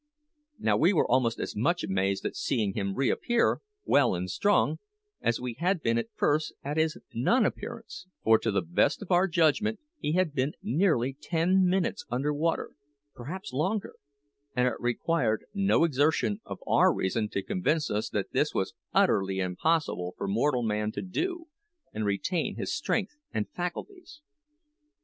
Now 0.57 0.77
we 0.77 0.93
were 0.93 1.05
almost 1.05 1.39
as 1.39 1.55
much 1.55 1.83
amazed 1.83 2.25
at 2.25 2.35
seeing 2.35 2.73
him 2.73 2.95
reappear, 2.95 3.59
well 3.85 4.15
and 4.15 4.27
strong, 4.27 4.79
as 5.21 5.39
we 5.39 5.53
had 5.59 5.83
been 5.83 5.99
at 5.99 6.09
first 6.15 6.55
at 6.63 6.77
his 6.77 6.97
non 7.13 7.45
appearance; 7.45 8.07
for, 8.23 8.39
to 8.39 8.49
the 8.49 8.63
best 8.63 9.03
of 9.03 9.11
our 9.11 9.27
judgment, 9.27 9.79
he 9.99 10.13
had 10.13 10.33
been 10.33 10.53
nearly 10.63 11.13
ten 11.13 11.67
minutes 11.67 12.03
under 12.09 12.33
water 12.33 12.71
perhaps 13.13 13.53
longer 13.53 13.93
and 14.55 14.67
it 14.67 14.73
required 14.79 15.45
no 15.53 15.83
exertion 15.83 16.41
of 16.45 16.57
our 16.65 16.91
reason 16.91 17.29
to 17.29 17.43
convince 17.43 17.91
us 17.91 18.09
that 18.09 18.31
this 18.31 18.55
was 18.55 18.73
utterly 18.95 19.37
impossible 19.39 20.15
for 20.17 20.27
mortal 20.27 20.63
man 20.63 20.91
to 20.93 21.03
do 21.03 21.45
and 21.93 22.05
retain 22.05 22.55
his 22.55 22.73
strength 22.73 23.13
and 23.31 23.47
faculties. 23.51 24.21